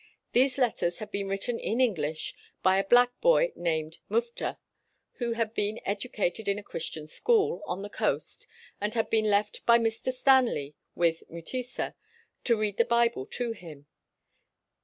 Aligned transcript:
These 0.31 0.57
letters 0.57 0.97
had 0.97 1.11
been 1.11 1.27
written 1.27 1.59
in 1.59 1.79
English 1.79 2.33
by 2.63 2.79
a 2.79 2.83
black 2.83 3.11
boy 3.21 3.51
named 3.55 3.99
Mufta, 4.09 4.57
who 5.17 5.33
had 5.33 5.53
been 5.53 5.79
educated 5.85 6.47
in 6.47 6.57
a 6.57 6.63
Christian 6.63 7.05
school 7.05 7.61
on 7.67 7.83
the 7.83 7.89
coast 7.91 8.47
and 8.81 8.95
had 8.95 9.11
been 9.11 9.25
left 9.29 9.63
by 9.67 9.77
Mr. 9.77 10.11
Stanley 10.11 10.73
with 10.95 11.21
Mutesa 11.29 11.93
to 12.45 12.57
read 12.57 12.77
the 12.77 12.83
Bible 12.85 13.27
to 13.27 13.51
him. 13.51 13.85